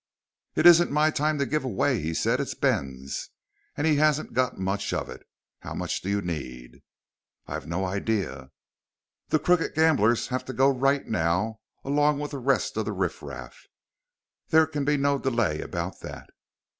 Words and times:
"It 0.55 0.65
isn't 0.65 0.89
my 0.89 1.11
time 1.11 1.37
to 1.37 1.45
give 1.45 1.63
away," 1.63 1.99
he 1.99 2.15
said. 2.15 2.39
"It's 2.39 2.55
Ben's. 2.55 3.29
And 3.77 3.85
he 3.85 3.97
hasn't 3.97 4.33
got 4.33 4.57
much 4.57 4.93
of 4.93 5.09
it. 5.09 5.21
How 5.59 5.75
much 5.75 6.01
do 6.01 6.09
you 6.09 6.23
need?" 6.23 6.81
"I've 7.45 7.67
no 7.67 7.85
idea." 7.85 8.49
"The 9.27 9.37
crooked 9.37 9.75
gamblers 9.75 10.29
have 10.29 10.43
to 10.45 10.53
go 10.53 10.69
right 10.71 11.05
now 11.05 11.59
along 11.83 12.17
with 12.17 12.31
the 12.31 12.39
rest 12.39 12.77
of 12.77 12.85
the 12.85 12.93
riffraff. 12.93 13.67
There 14.49 14.65
can 14.65 14.85
be 14.85 14.97
no 14.97 15.19
delay 15.19 15.61
about 15.61 15.99
that." 15.99 16.31